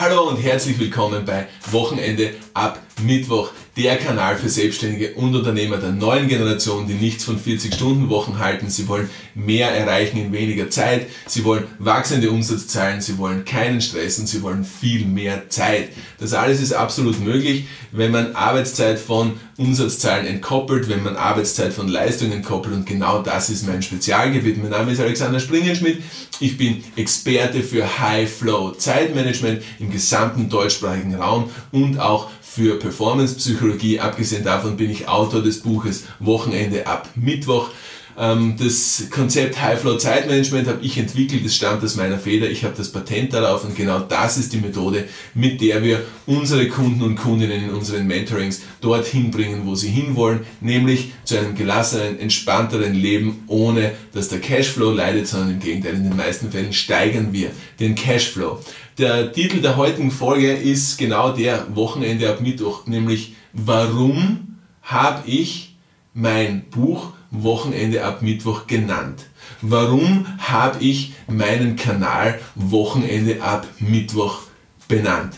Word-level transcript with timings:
Hallo 0.00 0.28
und 0.28 0.36
herzlich 0.36 0.78
willkommen 0.78 1.24
bei 1.24 1.48
Wochenende 1.72 2.36
ab 2.54 2.78
Mittwoch, 3.00 3.50
der 3.76 3.96
Kanal 3.96 4.36
für 4.36 4.48
Selbstständige 4.48 5.14
und 5.14 5.34
Unternehmer 5.34 5.76
der 5.76 5.92
neuen 5.92 6.28
Generation, 6.28 6.88
die 6.88 6.94
nichts 6.94 7.24
von 7.24 7.38
40-Stunden-Wochen 7.38 8.38
halten. 8.38 8.68
Sie 8.68 8.88
wollen 8.88 9.08
mehr 9.34 9.70
erreichen 9.70 10.18
in 10.18 10.32
weniger 10.32 10.68
Zeit, 10.68 11.06
sie 11.26 11.44
wollen 11.44 11.64
wachsende 11.78 12.30
Umsatzzahlen, 12.30 13.00
sie 13.00 13.18
wollen 13.18 13.44
keinen 13.44 13.80
Stress 13.80 14.18
und 14.18 14.26
sie 14.26 14.42
wollen 14.42 14.64
viel 14.64 15.04
mehr 15.04 15.48
Zeit. 15.48 15.90
Das 16.18 16.32
alles 16.32 16.60
ist 16.60 16.72
absolut 16.72 17.20
möglich, 17.20 17.66
wenn 17.92 18.10
man 18.10 18.34
Arbeitszeit 18.34 18.98
von 18.98 19.34
Umsatzzahlen 19.56 20.26
entkoppelt, 20.26 20.88
wenn 20.88 21.02
man 21.02 21.16
Arbeitszeit 21.16 21.72
von 21.72 21.88
Leistungen 21.88 22.32
entkoppelt 22.32 22.74
und 22.74 22.86
genau 22.86 23.22
das 23.22 23.48
ist 23.48 23.66
mein 23.66 23.82
Spezialgebiet. 23.82 24.60
Mein 24.60 24.70
Name 24.70 24.92
ist 24.92 25.00
Alexander 25.00 25.40
Springenschmidt, 25.40 26.02
ich 26.40 26.56
bin 26.56 26.82
Experte 26.96 27.62
für 27.62 28.00
High 28.00 28.30
Flow 28.30 28.72
Zeitmanagement 28.72 29.62
im 29.78 29.90
gesamten 29.90 30.48
deutschsprachigen 30.48 31.14
Raum 31.14 31.50
und 31.70 31.98
auch 32.00 32.28
für 32.40 32.78
Performance-Psychologie. 32.88 34.00
Abgesehen 34.00 34.44
davon 34.44 34.76
bin 34.76 34.90
ich 34.90 35.08
Autor 35.08 35.42
des 35.42 35.60
Buches 35.60 36.04
Wochenende 36.20 36.86
ab 36.86 37.08
Mittwoch. 37.14 37.70
Ähm, 38.18 38.56
das 38.58 39.04
Konzept 39.10 39.60
High 39.60 39.78
Flow 39.78 39.96
Zeitmanagement 39.96 40.66
habe 40.66 40.78
ich 40.82 40.98
entwickelt, 40.98 41.44
das 41.44 41.54
stammt 41.54 41.84
aus 41.84 41.94
meiner 41.94 42.18
Feder, 42.18 42.50
ich 42.50 42.64
habe 42.64 42.74
das 42.76 42.90
Patent 42.90 43.32
darauf 43.32 43.64
und 43.64 43.76
genau 43.76 44.00
das 44.00 44.38
ist 44.38 44.52
die 44.52 44.56
Methode, 44.56 45.04
mit 45.34 45.60
der 45.60 45.84
wir 45.84 46.00
unsere 46.26 46.66
Kunden 46.66 47.02
und 47.02 47.14
Kundinnen 47.14 47.64
in 47.64 47.70
unseren 47.70 48.08
Mentorings 48.08 48.62
dorthin 48.80 49.30
bringen, 49.30 49.62
wo 49.66 49.76
sie 49.76 49.88
hinwollen, 49.88 50.40
nämlich 50.60 51.12
zu 51.24 51.38
einem 51.38 51.54
gelassenen, 51.54 52.18
entspannteren 52.18 52.94
Leben, 52.94 53.44
ohne 53.46 53.92
dass 54.12 54.28
der 54.28 54.40
Cashflow 54.40 54.90
leidet, 54.90 55.28
sondern 55.28 55.52
im 55.52 55.60
Gegenteil, 55.60 55.94
in 55.94 56.04
den 56.04 56.16
meisten 56.16 56.50
Fällen 56.50 56.72
steigern 56.72 57.32
wir 57.32 57.50
den 57.78 57.94
Cashflow. 57.94 58.58
Der 58.98 59.32
Titel 59.32 59.60
der 59.60 59.76
heutigen 59.76 60.10
Folge 60.10 60.52
ist 60.52 60.98
genau 60.98 61.30
der 61.30 61.76
Wochenende 61.76 62.28
ab 62.28 62.40
Mittwoch, 62.40 62.86
nämlich 62.86 63.34
Warum 63.52 64.58
habe 64.82 65.22
ich 65.30 65.76
mein 66.14 66.64
Buch 66.68 67.12
Wochenende 67.30 68.04
ab 68.04 68.22
Mittwoch 68.22 68.66
genannt? 68.66 69.26
Warum 69.62 70.26
habe 70.38 70.82
ich 70.82 71.12
meinen 71.28 71.76
Kanal 71.76 72.40
Wochenende 72.56 73.40
ab 73.40 73.68
Mittwoch 73.78 74.40
benannt? 74.88 75.36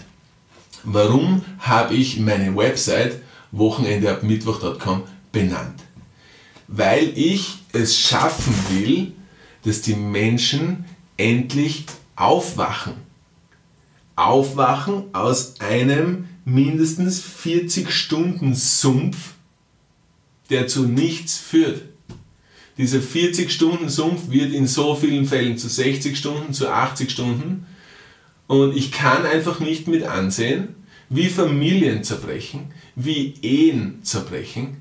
Warum 0.83 1.45
habe 1.59 1.93
ich 1.93 2.19
meine 2.19 2.57
Website 2.57 3.21
wochenendeabmittwoch.com 3.53 5.03
benannt? 5.33 5.83
Weil 6.67 7.13
ich 7.15 7.59
es 7.75 7.99
schaffen 7.99 8.55
will, 8.71 9.13
dass 9.65 9.83
die 9.83 9.97
Menschen 9.97 10.87
endlich 11.19 11.85
aufwachen 12.17 13.10
Aufwachen 14.17 15.15
aus 15.15 15.61
einem 15.61 16.29
mindestens 16.45 17.21
40 17.21 17.91
Stunden 17.91 18.55
Sumpf, 18.55 19.35
der 20.51 20.67
zu 20.67 20.85
nichts 20.85 21.39
führt. 21.39 21.83
Dieser 22.77 23.01
40 23.01 23.51
Stunden 23.51 23.89
Sumpf 23.89 24.31
wird 24.31 24.53
in 24.53 24.67
so 24.67 24.95
vielen 24.95 25.27
Fällen 25.27 25.59
zu 25.59 25.69
60 25.69 26.17
Stunden, 26.17 26.53
zu 26.53 26.69
80 26.69 27.11
Stunden. 27.11 27.67
Und 28.47 28.77
ich 28.77 28.91
kann 28.91 29.27
einfach 29.27 29.61
nicht 29.61 29.87
mit 29.87 30.03
ansehen, 30.03 30.75
wie 31.09 31.29
Familien 31.29 32.05
zerbrechen, 32.05 32.73
wie 32.95 33.35
Ehen 33.43 34.01
zerbrechen, 34.03 34.81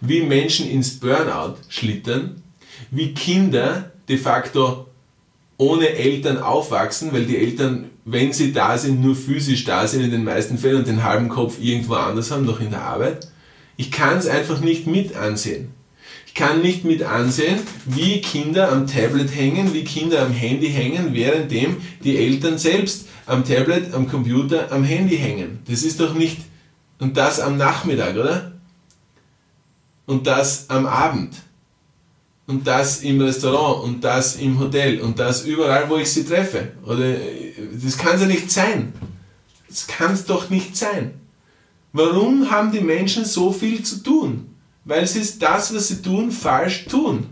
wie 0.00 0.22
Menschen 0.22 0.68
ins 0.70 0.98
Burnout 0.98 1.56
schlittern, 1.68 2.42
wie 2.90 3.12
Kinder 3.12 3.92
de 4.08 4.16
facto 4.16 4.88
ohne 5.56 5.88
Eltern 5.90 6.38
aufwachsen, 6.38 7.12
weil 7.12 7.26
die 7.26 7.36
Eltern, 7.36 7.90
wenn 8.04 8.32
sie 8.32 8.52
da 8.52 8.76
sind, 8.76 9.00
nur 9.00 9.16
physisch 9.16 9.64
da 9.64 9.86
sind 9.86 10.02
in 10.02 10.10
den 10.10 10.24
meisten 10.24 10.58
Fällen 10.58 10.78
und 10.78 10.86
den 10.88 11.04
halben 11.04 11.28
Kopf 11.28 11.58
irgendwo 11.60 11.94
anders 11.94 12.30
haben, 12.30 12.44
noch 12.44 12.60
in 12.60 12.70
der 12.70 12.82
Arbeit. 12.82 13.28
Ich 13.76 13.90
kann 13.90 14.18
es 14.18 14.26
einfach 14.26 14.60
nicht 14.60 14.86
mit 14.86 15.16
ansehen. 15.16 15.72
Ich 16.26 16.34
kann 16.34 16.62
nicht 16.62 16.84
mit 16.84 17.02
ansehen, 17.02 17.60
wie 17.86 18.20
Kinder 18.20 18.70
am 18.70 18.86
Tablet 18.86 19.34
hängen, 19.34 19.72
wie 19.72 19.84
Kinder 19.84 20.22
am 20.22 20.32
Handy 20.32 20.68
hängen, 20.68 21.14
währenddem 21.14 21.76
die 22.02 22.18
Eltern 22.18 22.58
selbst 22.58 23.08
am 23.26 23.44
Tablet, 23.44 23.94
am 23.94 24.08
Computer, 24.08 24.70
am 24.70 24.84
Handy 24.84 25.16
hängen. 25.16 25.60
Das 25.68 25.82
ist 25.82 26.00
doch 26.00 26.14
nicht, 26.14 26.38
und 26.98 27.16
das 27.16 27.40
am 27.40 27.56
Nachmittag, 27.56 28.16
oder? 28.16 28.52
Und 30.06 30.26
das 30.26 30.68
am 30.68 30.86
Abend 30.86 31.34
und 32.46 32.66
das 32.66 33.02
im 33.02 33.20
Restaurant 33.20 33.84
und 33.84 34.04
das 34.04 34.36
im 34.36 34.58
Hotel 34.58 35.00
und 35.00 35.18
das 35.18 35.44
überall, 35.44 35.88
wo 35.88 35.96
ich 35.96 36.12
sie 36.12 36.24
treffe. 36.24 36.72
Oder 36.84 37.14
das 37.82 37.96
kann 37.96 38.16
es 38.16 38.20
ja 38.20 38.26
nicht 38.26 38.50
sein. 38.50 38.92
Das 39.68 39.86
kann 39.86 40.12
es 40.12 40.24
doch 40.24 40.50
nicht 40.50 40.76
sein. 40.76 41.14
Warum 41.92 42.50
haben 42.50 42.72
die 42.72 42.80
Menschen 42.80 43.24
so 43.24 43.52
viel 43.52 43.82
zu 43.82 44.02
tun? 44.02 44.54
Weil 44.84 45.06
sie 45.06 45.38
das, 45.38 45.74
was 45.74 45.88
sie 45.88 46.02
tun, 46.02 46.30
falsch 46.30 46.84
tun. 46.86 47.26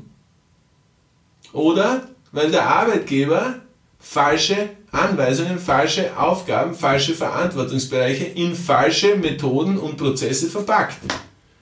Oder 1.53 2.09
weil 2.31 2.51
der 2.51 2.67
Arbeitgeber 2.67 3.57
falsche 3.99 4.71
Anweisungen, 4.91 5.59
falsche 5.59 6.17
Aufgaben, 6.17 6.75
falsche 6.75 7.15
Verantwortungsbereiche 7.15 8.25
in 8.25 8.55
falsche 8.55 9.17
Methoden 9.17 9.79
und 9.79 9.97
Prozesse 9.97 10.49
verpackt. 10.49 10.99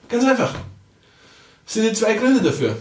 Ganz 0.07 0.23
einfach. 0.23 0.53
Das 1.65 1.73
sind 1.73 1.89
die 1.89 1.93
zwei 1.93 2.13
Gründe 2.13 2.41
dafür. 2.41 2.77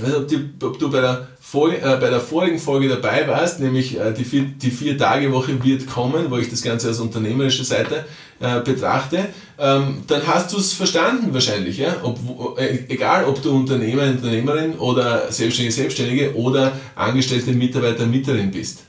Also 0.00 0.18
ob, 0.18 0.28
die, 0.28 0.50
ob 0.62 0.78
du 0.78 0.90
bei 0.90 1.00
der, 1.00 1.28
Folge, 1.38 1.76
äh, 1.82 1.98
bei 2.00 2.08
der 2.08 2.20
vorigen 2.20 2.58
Folge 2.58 2.88
dabei 2.88 3.28
warst, 3.28 3.60
nämlich 3.60 3.98
äh, 3.98 4.12
die, 4.12 4.24
vier, 4.24 4.44
die 4.44 4.70
Vier-Tage-Woche 4.70 5.62
wird 5.62 5.86
kommen, 5.86 6.30
wo 6.30 6.38
ich 6.38 6.48
das 6.48 6.62
Ganze 6.62 6.88
aus 6.88 6.98
unternehmerischer 6.98 7.64
Seite 7.64 8.06
äh, 8.40 8.60
betrachte, 8.60 9.28
ähm, 9.58 10.02
dann 10.06 10.26
hast 10.26 10.52
du 10.52 10.56
es 10.56 10.72
verstanden 10.72 11.34
wahrscheinlich. 11.34 11.76
Ja? 11.76 11.96
Ob, 12.02 12.58
äh, 12.58 12.86
egal, 12.88 13.26
ob 13.26 13.42
du 13.42 13.54
Unternehmer, 13.54 14.04
Unternehmerin 14.04 14.76
oder 14.76 15.30
Selbstständige, 15.30 15.74
Selbstständige 15.74 16.34
oder 16.36 16.72
angestellte 16.94 17.52
Mitarbeiter, 17.52 18.06
Mieterin 18.06 18.50
bist. 18.50 18.84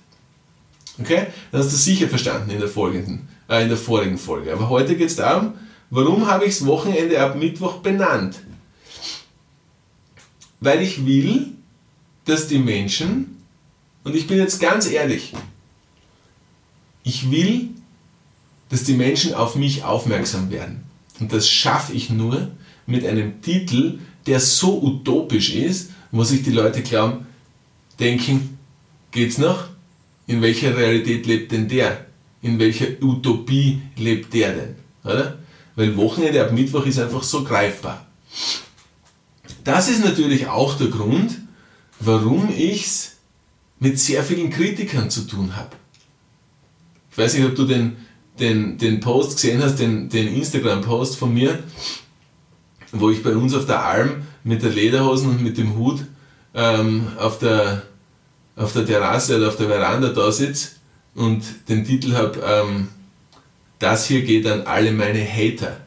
Okay? 0.99 1.27
Dann 1.51 1.59
hast 1.59 1.71
du 1.71 1.75
es 1.75 1.83
sicher 1.83 2.07
verstanden 2.07 2.49
in 2.49 2.59
der, 2.59 2.69
folgenden, 2.69 3.27
äh, 3.49 3.63
in 3.63 3.67
der 3.67 3.77
vorigen 3.77 4.17
Folge. 4.17 4.53
Aber 4.53 4.69
heute 4.69 4.95
geht 4.95 5.09
es 5.09 5.17
darum, 5.17 5.55
warum 5.89 6.27
habe 6.27 6.45
ich 6.45 6.57
das 6.57 6.65
Wochenende 6.65 7.19
ab 7.19 7.35
Mittwoch 7.35 7.79
benannt? 7.79 8.37
Weil 10.63 10.81
ich 10.81 11.05
will, 11.05 11.47
dass 12.25 12.47
die 12.47 12.59
Menschen, 12.59 13.37
und 14.03 14.15
ich 14.15 14.27
bin 14.27 14.37
jetzt 14.37 14.61
ganz 14.61 14.89
ehrlich, 14.89 15.33
ich 17.03 17.29
will, 17.29 17.69
dass 18.69 18.85
die 18.85 18.93
Menschen 18.93 19.33
auf 19.33 19.55
mich 19.55 19.83
aufmerksam 19.83 20.49
werden. 20.49 20.83
Und 21.19 21.33
das 21.33 21.49
schaffe 21.49 21.93
ich 21.93 22.09
nur 22.09 22.51
mit 22.85 23.05
einem 23.05 23.41
Titel, 23.41 23.99
der 24.25 24.39
so 24.39 24.81
utopisch 24.81 25.53
ist, 25.53 25.91
wo 26.11 26.23
sich 26.23 26.43
die 26.43 26.51
Leute 26.51 26.81
glauben, 26.81 27.27
denken, 27.99 28.57
geht's 29.11 29.37
noch? 29.37 29.67
In 30.27 30.41
welcher 30.41 30.77
Realität 30.77 31.25
lebt 31.25 31.51
denn 31.51 31.67
der? 31.67 32.05
In 32.41 32.57
welcher 32.57 32.87
Utopie 33.01 33.81
lebt 33.97 34.33
der 34.33 34.53
denn? 34.53 34.75
Oder? 35.03 35.39
Weil 35.75 35.97
Wochenende 35.97 36.41
ab 36.41 36.53
Mittwoch 36.53 36.85
ist 36.85 36.99
einfach 36.99 37.23
so 37.23 37.43
greifbar. 37.43 38.07
Das 39.63 39.89
ist 39.89 40.03
natürlich 40.03 40.47
auch 40.47 40.77
der 40.77 40.87
Grund, 40.87 41.39
warum 41.99 42.49
ich 42.49 42.85
es 42.85 43.17
mit 43.79 43.99
sehr 43.99 44.23
vielen 44.23 44.49
Kritikern 44.49 45.09
zu 45.09 45.21
tun 45.21 45.55
habe. 45.55 45.75
Ich 47.11 47.17
weiß 47.17 47.35
nicht, 47.35 47.45
ob 47.45 47.55
du 47.55 47.65
den, 47.65 47.97
den, 48.39 48.77
den 48.77 48.99
Post 48.99 49.35
gesehen 49.35 49.61
hast, 49.61 49.75
den, 49.79 50.09
den 50.09 50.33
Instagram-Post 50.33 51.17
von 51.17 51.33
mir, 51.33 51.59
wo 52.91 53.09
ich 53.09 53.23
bei 53.23 53.35
uns 53.35 53.53
auf 53.53 53.65
der 53.65 53.85
Alm 53.85 54.23
mit 54.43 54.63
der 54.63 54.71
Lederhosen 54.71 55.29
und 55.29 55.43
mit 55.43 55.57
dem 55.57 55.75
Hut 55.75 56.05
ähm, 56.53 57.07
auf, 57.17 57.39
der, 57.39 57.83
auf 58.55 58.73
der 58.73 58.85
Terrasse 58.85 59.37
oder 59.37 59.49
auf 59.49 59.57
der 59.57 59.67
Veranda 59.67 60.09
da 60.09 60.31
sitze 60.31 60.71
und 61.15 61.43
den 61.69 61.85
Titel 61.85 62.13
habe, 62.13 62.39
ähm, 62.45 62.87
das 63.79 64.07
hier 64.07 64.23
geht 64.23 64.47
an 64.47 64.61
alle 64.61 64.91
meine 64.91 65.23
Hater. 65.25 65.77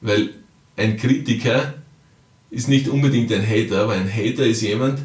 Weil 0.00 0.30
ein 0.76 0.96
Kritiker 0.96 1.74
ist 2.54 2.68
nicht 2.68 2.88
unbedingt 2.88 3.32
ein 3.32 3.46
Hater, 3.46 3.82
aber 3.82 3.94
ein 3.94 4.10
Hater 4.10 4.46
ist 4.46 4.62
jemand, 4.62 5.00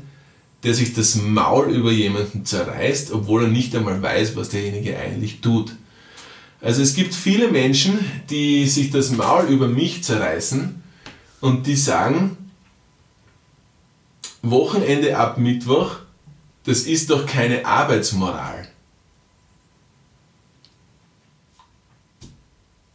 der 0.64 0.74
sich 0.74 0.94
das 0.94 1.16
Maul 1.16 1.72
über 1.72 1.92
jemanden 1.92 2.46
zerreißt, 2.46 3.12
obwohl 3.12 3.44
er 3.44 3.50
nicht 3.50 3.76
einmal 3.76 4.02
weiß, 4.02 4.36
was 4.36 4.50
derjenige 4.50 4.98
eigentlich 4.98 5.42
tut. 5.42 5.76
Also 6.62 6.82
es 6.82 6.94
gibt 6.94 7.14
viele 7.14 7.50
Menschen, 7.50 8.00
die 8.30 8.68
sich 8.68 8.92
das 8.92 9.12
Maul 9.12 9.48
über 9.48 9.68
mich 9.68 10.04
zerreißen 10.04 10.84
und 11.40 11.66
die 11.66 11.76
sagen, 11.76 12.38
Wochenende 14.42 15.18
ab 15.18 15.38
Mittwoch, 15.38 15.98
das 16.66 16.82
ist 16.82 17.10
doch 17.10 17.26
keine 17.26 17.66
Arbeitsmoral. 17.66 18.68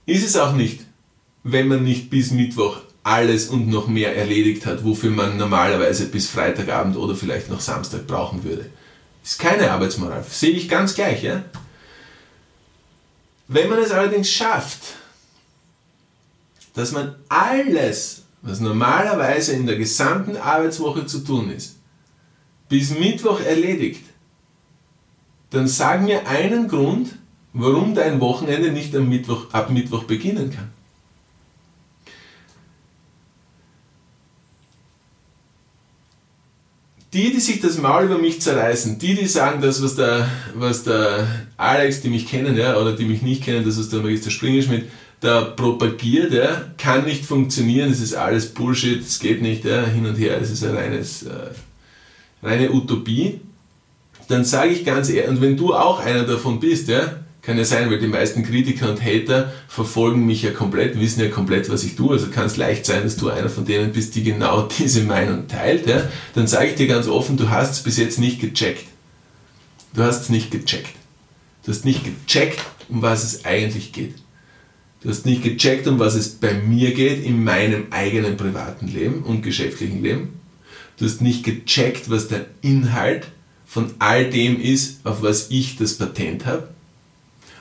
Ist 0.06 0.25
es 0.25 0.37
auch 0.37 0.55
nicht, 0.55 0.81
wenn 1.43 1.69
man 1.69 1.83
nicht 1.83 2.09
bis 2.09 2.31
Mittwoch 2.31 2.84
alles 3.05 3.49
und 3.49 3.69
noch 3.69 3.87
mehr 3.87 4.17
erledigt 4.17 4.67
hat, 4.67 4.83
wofür 4.83 5.11
man 5.11 5.37
normalerweise 5.37 6.06
bis 6.06 6.27
Freitagabend 6.27 6.97
oder 6.97 7.15
vielleicht 7.15 7.51
noch 7.51 7.61
Samstag 7.61 8.06
brauchen 8.06 8.43
würde. 8.43 8.71
Ist 9.23 9.39
keine 9.39 9.71
Arbeitsmoral. 9.71 10.25
Sehe 10.29 10.51
ich 10.51 10.69
ganz 10.69 10.95
gleich, 10.95 11.23
ja? 11.23 11.45
Wenn 13.47 13.69
man 13.69 13.79
es 13.79 13.91
allerdings 13.91 14.31
schafft, 14.31 14.81
dass 16.73 16.93
man 16.93 17.15
alles, 17.29 18.23
was 18.43 18.61
normalerweise 18.61 19.53
in 19.53 19.67
der 19.67 19.77
gesamten 19.77 20.37
Arbeitswoche 20.37 21.06
zu 21.06 21.21
tun 21.21 21.51
ist, 21.51 21.77
bis 22.69 22.99
Mittwoch 22.99 23.41
erledigt, 23.41 24.05
dann 25.51 25.69
sag 25.69 26.03
mir 26.03 26.27
einen 26.27 26.69
Grund, 26.69 27.17
warum 27.53 27.95
dein 27.95 28.21
Wochenende 28.21 28.73
nicht 28.73 28.95
Mittwoch, 28.95 29.53
ab 29.53 29.71
Mittwoch 29.71 30.05
beginnen 30.05 30.51
kann. 30.51 30.74
Die, 37.15 37.33
die 37.33 37.39
sich 37.39 37.61
das 37.61 37.79
Maul 37.79 38.07
über 38.07 38.19
mich 38.19 38.41
zerreißen, 38.41 38.99
die, 38.99 39.15
die 39.15 39.27
sagen, 39.27 39.63
das, 39.63 39.81
was 39.81 39.95
der, 39.95 40.29
was 40.55 40.83
der 40.83 41.29
Alex, 41.57 42.01
die 42.01 42.09
mich 42.09 42.27
kennen, 42.27 42.57
ja, 42.57 42.77
oder 42.77 42.93
die 42.93 43.05
mich 43.05 43.23
nicht 43.23 43.45
kennen, 43.45 43.65
das 43.65 43.79
ist 43.79 43.93
der 43.93 44.01
Magister 44.01 44.33
Springerschmidt, 44.33 44.87
da 45.21 45.43
propagiert, 45.43 46.33
ja, 46.33 46.63
kann 46.77 47.05
nicht 47.05 47.25
funktionieren, 47.25 47.89
das 47.89 48.01
ist 48.01 48.15
alles 48.15 48.53
Bullshit, 48.53 49.01
es 49.01 49.21
geht 49.21 49.43
nicht, 49.43 49.65
ja, 49.65 49.87
hin 49.87 50.07
und 50.07 50.17
her, 50.17 50.41
es 50.43 50.51
ist 50.51 50.65
ein 50.65 50.75
reines, 50.75 51.23
äh, 51.23 51.51
reine 52.43 52.73
Utopie, 52.73 53.41
dann 54.27 54.45
sage 54.45 54.73
ich 54.73 54.85
ganz 54.85 55.09
ehrlich, 55.09 55.31
und 55.31 55.41
wenn 55.41 55.57
du 55.57 55.73
auch 55.73 56.01
einer 56.01 56.25
davon 56.25 56.59
bist, 56.59 56.89
ja, 56.89 57.24
kann 57.44 57.58
ja 57.58 57.64
sein, 57.64 57.91
weil 57.91 57.99
die 57.99 58.06
meisten 58.06 58.43
Kritiker 58.43 58.88
und 58.88 59.05
Hater 59.05 59.52
verfolgen 59.69 60.25
mich 60.25 60.43
ja 60.43 60.50
komplett, 60.50 60.99
wissen 60.99 61.20
ja 61.20 61.29
komplett, 61.29 61.69
was 61.69 61.85
ich 61.85 61.94
tue. 61.94 62.12
Also 62.12 62.29
kann 62.29 62.46
es 62.46 62.56
leicht 62.56 62.87
sein, 62.87 63.02
dass 63.02 63.17
du 63.17 63.29
einer 63.29 63.50
von 63.50 63.67
denen 63.67 63.93
bist, 63.93 64.14
die 64.14 64.23
genau 64.23 64.62
diese 64.79 65.02
Meinung 65.02 65.46
teilt. 65.46 65.87
Ja? 65.87 66.08
Dann 66.35 66.46
sage 66.46 66.69
ich 66.69 66.75
dir 66.76 66.87
ganz 66.87 67.06
offen, 67.06 67.37
du 67.37 67.50
hast 67.50 67.73
es 67.73 67.82
bis 67.82 67.99
jetzt 67.99 68.19
nicht 68.19 68.41
gecheckt. 68.41 68.87
Du 69.94 70.02
hast 70.02 70.23
es 70.23 70.29
nicht 70.31 70.50
gecheckt. 70.50 70.94
Du 71.64 71.70
hast 71.70 71.85
nicht 71.85 72.02
gecheckt, 72.05 72.61
um 72.88 73.02
was 73.02 73.25
es 73.25 73.44
eigentlich 73.44 73.93
geht. 73.93 74.14
Du 75.02 75.11
hast 75.11 75.26
nicht 75.26 75.43
gecheckt, 75.43 75.87
um 75.87 75.99
was 75.99 76.14
es 76.14 76.31
bei 76.31 76.55
mir 76.55 76.94
geht, 76.94 77.23
in 77.25 77.44
meinem 77.44 77.88
eigenen 77.91 78.38
privaten 78.38 78.88
Leben 78.88 79.23
und 79.23 79.43
geschäftlichen 79.43 80.02
Leben. 80.02 80.41
Du 80.96 81.05
hast 81.05 81.20
nicht 81.20 81.44
gecheckt, 81.44 82.11
was 82.11 82.29
der 82.29 82.46
Inhalt 82.62 83.26
von 83.67 83.93
all 83.99 84.31
dem 84.31 84.61
ist, 84.61 85.05
auf 85.05 85.23
was 85.23 85.50
ich 85.50 85.76
das 85.76 85.99
Patent 85.99 86.46
habe 86.46 86.74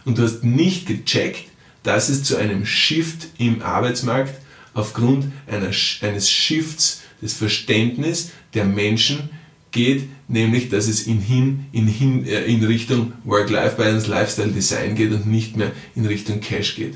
und 0.06 0.18
du 0.18 0.24
hast 0.24 0.44
nicht 0.44 0.88
gecheckt, 0.88 1.46
dass 1.84 2.10
es 2.10 2.24
zu 2.24 2.38
einem 2.38 2.66
Shift 2.66 3.28
im 3.38 3.62
Arbeitsmarkt 3.62 4.34
aufgrund 4.74 5.32
einer, 5.48 5.72
eines 6.02 6.30
Shifts 6.30 7.02
des 7.22 7.34
Verständnisses 7.34 8.32
der 8.54 8.66
Menschen 8.66 9.30
geht, 9.72 10.08
nämlich 10.28 10.70
dass 10.70 10.88
es 10.88 11.08
in, 11.08 11.20
hin, 11.20 11.66
in, 11.72 11.88
hin, 11.88 12.26
äh, 12.26 12.44
in 12.46 12.64
Richtung 12.64 13.14
Work-Life-Balance, 13.24 14.10
Lifestyle-Design 14.10 14.96
geht 14.96 15.12
und 15.12 15.26
nicht 15.26 15.58
mehr 15.58 15.72
in 15.96 16.06
Richtung 16.06 16.40
Cash 16.40 16.76
geht. 16.76 16.96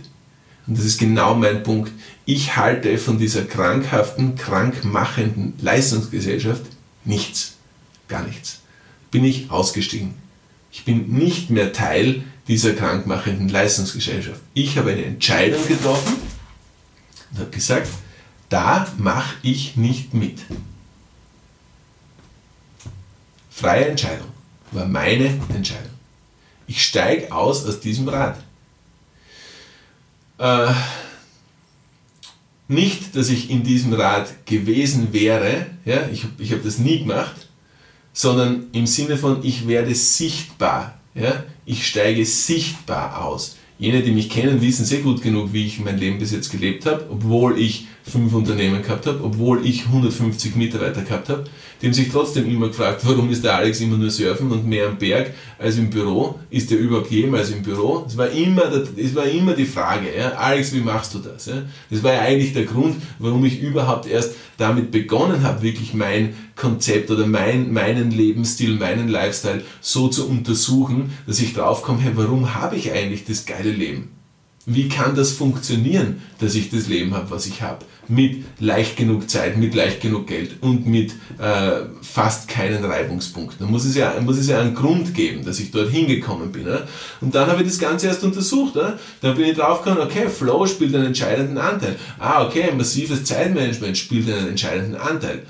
Und 0.67 0.77
das 0.77 0.85
ist 0.85 0.97
genau 0.97 1.33
mein 1.33 1.63
Punkt. 1.63 1.91
Ich 2.25 2.55
halte 2.57 2.97
von 2.97 3.17
dieser 3.17 3.43
krankhaften, 3.43 4.35
krankmachenden 4.35 5.53
Leistungsgesellschaft 5.61 6.63
nichts. 7.05 7.55
Gar 8.07 8.25
nichts. 8.25 8.61
Bin 9.11 9.23
ich 9.23 9.49
ausgestiegen. 9.49 10.13
Ich 10.71 10.83
bin 10.83 11.13
nicht 11.13 11.49
mehr 11.49 11.73
Teil 11.73 12.23
dieser 12.47 12.73
krankmachenden 12.73 13.49
Leistungsgesellschaft. 13.49 14.41
Ich 14.53 14.77
habe 14.77 14.91
eine 14.91 15.05
Entscheidung 15.05 15.65
getroffen 15.67 16.15
und 17.31 17.39
habe 17.39 17.49
gesagt, 17.51 17.89
da 18.49 18.87
mache 18.97 19.35
ich 19.41 19.75
nicht 19.75 20.13
mit. 20.13 20.39
Freie 23.49 23.87
Entscheidung 23.87 24.27
war 24.71 24.85
meine 24.85 25.39
Entscheidung. 25.53 25.91
Ich 26.67 26.83
steige 26.83 27.31
aus 27.31 27.65
aus 27.65 27.79
diesem 27.79 28.07
Rad. 28.07 28.37
Äh, 30.37 30.73
nicht, 32.67 33.15
dass 33.15 33.29
ich 33.29 33.49
in 33.49 33.63
diesem 33.63 33.93
Rad 33.93 34.45
gewesen 34.45 35.13
wäre, 35.13 35.67
ja, 35.85 36.07
ich, 36.09 36.25
ich 36.37 36.51
habe 36.51 36.61
das 36.61 36.77
nie 36.77 36.99
gemacht, 36.99 37.47
sondern 38.13 38.67
im 38.73 38.87
Sinne 38.87 39.17
von, 39.17 39.43
ich 39.43 39.67
werde 39.67 39.95
sichtbar 39.95 40.99
ja? 41.19 41.43
Ich 41.65 41.87
steige 41.87 42.25
sichtbar 42.25 43.25
aus. 43.25 43.57
Jene, 43.79 44.01
die 44.01 44.11
mich 44.11 44.29
kennen, 44.29 44.61
wissen 44.61 44.85
sehr 44.85 45.01
gut 45.01 45.21
genug, 45.21 45.53
wie 45.53 45.65
ich 45.65 45.79
mein 45.79 45.97
Leben 45.97 46.17
bis 46.17 46.31
jetzt 46.31 46.49
gelebt 46.49 46.85
habe, 46.85 47.07
obwohl 47.11 47.59
ich 47.59 47.87
fünf 48.09 48.33
Unternehmen 48.33 48.81
gehabt 48.81 49.05
habe, 49.05 49.23
obwohl 49.23 49.65
ich 49.65 49.85
150 49.85 50.55
Mitarbeiter 50.55 51.01
gehabt 51.01 51.29
habe. 51.29 51.43
Die 51.81 51.85
haben 51.85 51.93
sich 51.93 52.09
trotzdem 52.09 52.49
immer 52.49 52.69
gefragt, 52.69 53.01
warum 53.03 53.29
ist 53.29 53.43
der 53.43 53.55
Alex 53.55 53.81
immer 53.81 53.97
nur 53.97 54.09
surfen 54.09 54.51
und 54.51 54.65
mehr 54.65 54.87
am 54.87 54.97
Berg 54.97 55.33
als 55.59 55.77
im 55.77 55.89
Büro? 55.89 56.39
Ist 56.49 56.71
der 56.71 56.79
überhaupt 56.79 57.11
jemals 57.11 57.51
im 57.51 57.61
Büro? 57.61 58.01
Das 58.05 58.17
war 58.17 58.29
immer, 58.29 58.63
das 58.63 59.15
war 59.15 59.25
immer 59.25 59.53
die 59.53 59.65
Frage, 59.65 60.07
ja? 60.17 60.31
Alex, 60.31 60.73
wie 60.73 60.79
machst 60.79 61.13
du 61.13 61.19
das? 61.19 61.45
Ja? 61.45 61.63
Das 61.91 62.01
war 62.01 62.13
ja 62.13 62.21
eigentlich 62.21 62.53
der 62.53 62.65
Grund, 62.65 62.95
warum 63.19 63.45
ich 63.45 63.61
überhaupt 63.61 64.07
erst 64.07 64.33
damit 64.57 64.89
begonnen 64.91 65.43
habe, 65.43 65.61
wirklich 65.61 65.93
mein 65.93 66.33
Konzept 66.55 67.11
oder 67.11 67.27
mein, 67.27 67.71
meinen 67.71 68.09
Lebensstil, 68.09 68.75
meinen 68.75 69.07
Lifestyle 69.07 69.61
so 69.81 70.07
zu 70.07 70.27
untersuchen, 70.27 71.11
dass 71.27 71.39
ich 71.39 71.53
draufkomme, 71.53 71.99
hey, 72.01 72.11
warum 72.15 72.55
habe 72.55 72.75
ich 72.75 72.91
eigentlich 72.91 73.25
das 73.25 73.45
geile 73.45 73.71
Leben? 73.71 74.16
Wie 74.69 74.89
kann 74.89 75.15
das 75.15 75.31
funktionieren, 75.31 76.21
dass 76.39 76.53
ich 76.53 76.69
das 76.69 76.89
Leben 76.89 77.13
habe, 77.13 77.31
was 77.31 77.45
ich 77.45 77.61
habe? 77.61 77.85
Mit 78.09 78.43
leicht 78.59 78.97
genug 78.97 79.29
Zeit, 79.29 79.55
mit 79.55 79.73
leicht 79.73 80.01
genug 80.01 80.27
Geld 80.27 80.61
und 80.61 80.85
mit 80.85 81.13
äh, 81.39 81.83
fast 82.01 82.49
keinen 82.49 82.83
Reibungspunkten. 82.83 83.65
Da 83.65 83.71
muss 83.71 83.85
es, 83.85 83.95
ja, 83.95 84.19
muss 84.19 84.37
es 84.37 84.47
ja 84.47 84.59
einen 84.59 84.75
Grund 84.75 85.13
geben, 85.13 85.45
dass 85.45 85.61
ich 85.61 85.71
dort 85.71 85.89
hingekommen 85.89 86.51
bin. 86.51 86.63
Oder? 86.63 86.85
Und 87.21 87.33
dann 87.33 87.47
habe 87.47 87.61
ich 87.61 87.69
das 87.69 87.79
Ganze 87.79 88.07
erst 88.07 88.25
untersucht. 88.25 88.75
Oder? 88.75 88.99
Dann 89.21 89.37
bin 89.37 89.45
ich 89.45 89.55
draufgekommen, 89.55 90.03
okay, 90.03 90.27
Flow 90.27 90.67
spielt 90.67 90.93
einen 90.93 91.05
entscheidenden 91.05 91.57
Anteil. 91.59 91.95
Ah, 92.19 92.45
okay, 92.45 92.73
massives 92.75 93.23
Zeitmanagement 93.23 93.97
spielt 93.97 94.29
einen 94.29 94.49
entscheidenden 94.49 94.99
Anteil. 94.99 95.43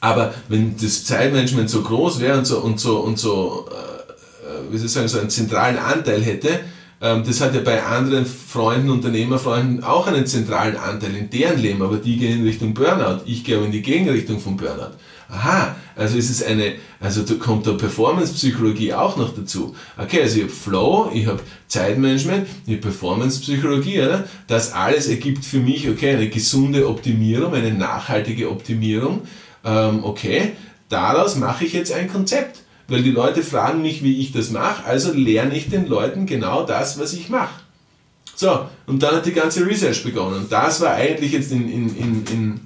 Aber 0.00 0.34
wenn 0.50 0.76
das 0.76 1.06
Zeitmanagement 1.06 1.70
so 1.70 1.80
groß 1.80 2.20
wäre 2.20 2.36
und 2.36 2.44
so, 2.44 2.58
und 2.58 2.78
so, 2.78 2.98
und 2.98 3.18
so 3.18 3.68
äh, 3.70 4.50
äh 4.50 4.70
wie 4.70 4.76
soll 4.76 4.86
ich 4.86 4.92
sagen, 4.92 5.08
so 5.08 5.18
einen 5.18 5.30
zentralen 5.30 5.78
Anteil 5.78 6.20
hätte, 6.20 6.60
das 7.02 7.40
hat 7.40 7.52
ja 7.52 7.60
bei 7.60 7.82
anderen 7.82 8.24
Freunden, 8.24 8.88
Unternehmerfreunden 8.88 9.82
auch 9.82 10.06
einen 10.06 10.24
zentralen 10.24 10.76
Anteil 10.76 11.16
in 11.16 11.30
deren 11.30 11.58
Leben, 11.60 11.82
aber 11.82 11.96
die 11.96 12.16
gehen 12.16 12.38
in 12.38 12.44
Richtung 12.44 12.74
Burnout. 12.74 13.22
Ich 13.26 13.42
gehe 13.42 13.56
aber 13.56 13.66
in 13.66 13.72
die 13.72 13.82
Gegenrichtung 13.82 14.38
von 14.38 14.56
Burnout. 14.56 14.92
Aha, 15.28 15.74
also 15.96 16.16
ist 16.16 16.30
es 16.30 16.44
eine, 16.44 16.74
also 17.00 17.22
da 17.22 17.34
kommt 17.34 17.66
da 17.66 17.72
Performance-Psychologie 17.72 18.92
auch 18.92 19.16
noch 19.16 19.34
dazu. 19.34 19.74
Okay, 19.96 20.22
also 20.22 20.36
ich 20.36 20.42
habe 20.42 20.52
Flow, 20.52 21.10
ich 21.12 21.26
habe 21.26 21.40
Zeitmanagement, 21.66 22.46
ich 22.66 22.74
habe 22.74 22.82
Performance-Psychologie, 22.82 24.02
oder? 24.02 24.24
Das 24.46 24.72
alles 24.72 25.08
ergibt 25.08 25.44
für 25.44 25.58
mich, 25.58 25.88
okay, 25.88 26.14
eine 26.14 26.28
gesunde 26.28 26.86
Optimierung, 26.86 27.54
eine 27.54 27.72
nachhaltige 27.72 28.48
Optimierung. 28.48 29.22
Ähm, 29.64 30.04
okay, 30.04 30.52
daraus 30.88 31.34
mache 31.34 31.64
ich 31.64 31.72
jetzt 31.72 31.92
ein 31.92 32.12
Konzept 32.12 32.61
weil 32.88 33.02
die 33.02 33.10
Leute 33.10 33.42
fragen 33.42 33.82
mich, 33.82 34.02
wie 34.02 34.20
ich 34.20 34.32
das 34.32 34.50
mache, 34.50 34.84
also 34.84 35.12
lerne 35.12 35.56
ich 35.56 35.70
den 35.70 35.86
Leuten 35.86 36.26
genau 36.26 36.64
das, 36.64 36.98
was 36.98 37.12
ich 37.12 37.28
mache. 37.28 37.60
So, 38.34 38.66
und 38.86 39.02
dann 39.02 39.16
hat 39.16 39.26
die 39.26 39.32
ganze 39.32 39.66
Research 39.66 40.02
begonnen. 40.04 40.36
Und 40.36 40.52
das 40.52 40.80
war 40.80 40.94
eigentlich 40.94 41.32
jetzt 41.32 41.52
in, 41.52 41.70
in, 41.70 41.96
in, 41.96 42.24
in 42.30 42.60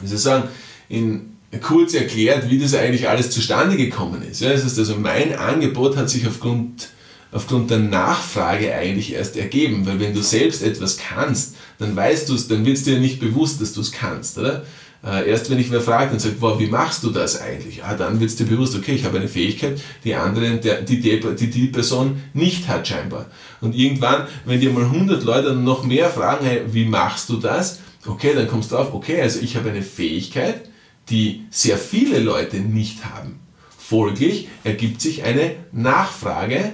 wie 0.00 0.06
soll 0.06 0.16
ich 0.16 0.22
sagen, 0.22 0.48
in 0.88 1.34
kurz 1.60 1.94
erklärt, 1.94 2.50
wie 2.50 2.58
das 2.58 2.74
eigentlich 2.74 3.08
alles 3.08 3.30
zustande 3.30 3.76
gekommen 3.76 4.22
ist. 4.22 4.40
Ja, 4.40 4.52
das 4.52 4.64
heißt 4.64 4.78
also, 4.78 4.96
mein 4.96 5.34
Angebot 5.34 5.96
hat 5.96 6.10
sich 6.10 6.26
aufgrund, 6.26 6.88
aufgrund 7.32 7.70
der 7.70 7.78
Nachfrage 7.78 8.74
eigentlich 8.74 9.12
erst 9.12 9.36
ergeben, 9.36 9.86
weil 9.86 10.00
wenn 10.00 10.14
du 10.14 10.22
selbst 10.22 10.62
etwas 10.62 10.96
kannst, 10.96 11.56
dann 11.78 11.94
weißt 11.94 12.28
du 12.28 12.34
es, 12.34 12.48
dann 12.48 12.64
wird 12.64 12.76
es 12.76 12.84
dir 12.84 12.98
nicht 12.98 13.20
bewusst, 13.20 13.60
dass 13.60 13.72
du 13.72 13.80
es 13.80 13.92
kannst, 13.92 14.38
oder? 14.38 14.64
Äh, 15.04 15.28
erst 15.28 15.50
wenn 15.50 15.58
ich 15.58 15.70
wer 15.70 15.82
fragt 15.82 16.12
und 16.12 16.20
sagt, 16.20 16.36
wow, 16.40 16.58
wie 16.58 16.66
machst 16.66 17.04
du 17.04 17.10
das 17.10 17.40
eigentlich? 17.40 17.84
Ah, 17.84 17.94
dann 17.94 18.20
wird 18.20 18.30
es 18.30 18.36
dir 18.36 18.46
bewusst, 18.46 18.74
okay, 18.74 18.92
ich 18.92 19.04
habe 19.04 19.18
eine 19.18 19.28
Fähigkeit, 19.28 19.80
die 20.02 20.14
andere, 20.14 20.56
der, 20.56 20.80
die, 20.80 21.00
die, 21.00 21.50
die 21.50 21.66
Person 21.66 22.22
nicht 22.32 22.68
hat 22.68 22.88
scheinbar. 22.88 23.26
Und 23.60 23.74
irgendwann, 23.74 24.26
wenn 24.46 24.60
dir 24.60 24.70
mal 24.70 24.84
100 24.84 25.22
Leute 25.22 25.54
noch 25.54 25.84
mehr 25.84 26.08
fragen, 26.08 26.46
hey, 26.46 26.62
wie 26.72 26.86
machst 26.86 27.28
du 27.28 27.36
das? 27.36 27.80
Okay, 28.06 28.32
dann 28.34 28.48
kommst 28.48 28.70
du 28.70 28.76
drauf, 28.76 28.94
okay, 28.94 29.20
also 29.20 29.40
ich 29.40 29.56
habe 29.56 29.70
eine 29.70 29.82
Fähigkeit, 29.82 30.68
die 31.10 31.44
sehr 31.50 31.76
viele 31.76 32.18
Leute 32.20 32.56
nicht 32.58 33.04
haben. 33.04 33.40
Folglich 33.76 34.48
ergibt 34.64 35.02
sich 35.02 35.22
eine 35.22 35.56
Nachfrage 35.72 36.72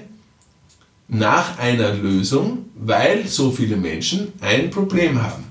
nach 1.08 1.58
einer 1.58 1.92
Lösung, 1.94 2.66
weil 2.76 3.26
so 3.26 3.50
viele 3.50 3.76
Menschen 3.76 4.32
ein 4.40 4.70
Problem 4.70 5.20
haben. 5.20 5.50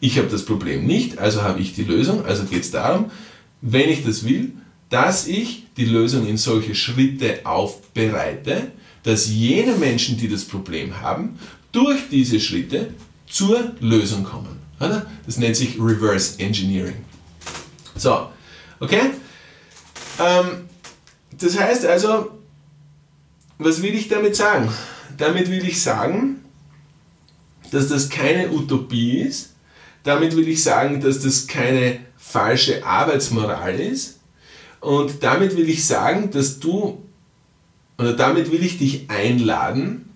Ich 0.00 0.18
habe 0.18 0.28
das 0.28 0.44
Problem 0.44 0.86
nicht, 0.86 1.18
also 1.18 1.42
habe 1.42 1.60
ich 1.60 1.74
die 1.74 1.84
Lösung. 1.84 2.24
Also 2.24 2.44
geht 2.44 2.62
es 2.62 2.70
darum, 2.70 3.10
wenn 3.60 3.88
ich 3.88 4.04
das 4.04 4.24
will, 4.24 4.52
dass 4.88 5.26
ich 5.26 5.66
die 5.76 5.84
Lösung 5.84 6.26
in 6.26 6.36
solche 6.36 6.74
Schritte 6.74 7.40
aufbereite, 7.44 8.72
dass 9.02 9.28
jene 9.28 9.72
Menschen, 9.76 10.16
die 10.16 10.28
das 10.28 10.44
Problem 10.44 11.00
haben, 11.00 11.38
durch 11.72 12.08
diese 12.10 12.40
Schritte 12.40 12.92
zur 13.26 13.72
Lösung 13.80 14.24
kommen. 14.24 14.58
Das 14.78 15.36
nennt 15.36 15.56
sich 15.56 15.78
Reverse 15.78 16.40
Engineering. 16.40 16.96
So, 17.94 18.30
okay? 18.80 19.10
Ähm, 20.18 20.64
das 21.38 21.58
heißt 21.58 21.84
also, 21.86 22.30
was 23.58 23.82
will 23.82 23.94
ich 23.94 24.08
damit 24.08 24.34
sagen? 24.34 24.70
damit 25.20 25.50
will 25.50 25.64
ich 25.66 25.82
sagen, 25.82 26.44
dass 27.70 27.88
das 27.88 28.08
keine 28.08 28.50
Utopie 28.50 29.20
ist. 29.20 29.54
Damit 30.02 30.36
will 30.36 30.48
ich 30.48 30.62
sagen, 30.62 31.00
dass 31.00 31.20
das 31.20 31.46
keine 31.46 31.98
falsche 32.16 32.84
Arbeitsmoral 32.84 33.78
ist. 33.78 34.20
Und 34.80 35.22
damit 35.22 35.56
will 35.56 35.68
ich 35.68 35.86
sagen, 35.86 36.30
dass 36.30 36.58
du, 36.58 37.02
oder 37.98 38.14
damit 38.14 38.50
will 38.50 38.64
ich 38.64 38.78
dich 38.78 39.10
einladen, 39.10 40.10